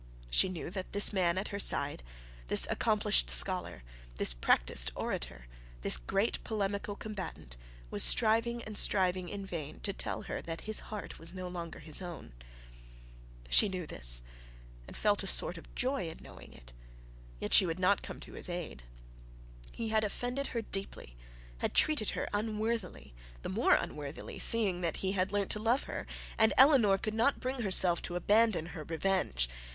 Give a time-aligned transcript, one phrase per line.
[0.31, 2.01] She knew that this man at her side,
[2.47, 3.83] this accomplished scholar,
[4.15, 5.45] this practised orator,
[5.81, 7.55] this great polemical combatant,
[7.91, 11.77] was striving and striving in vain to tell her that his heart was no longer
[11.77, 12.33] his own.
[13.47, 14.23] She knew this,
[14.87, 16.73] and felt the joy of knowing it; and
[17.41, 18.81] yet she would not come to his aid.
[19.71, 21.15] He had offended her deeply,
[21.59, 23.13] had treated her unworthily,
[23.43, 26.07] the more unworthily seeing that he had learnt to love her,
[26.39, 29.47] and Eleanor could not bring herself to abandon her revenge.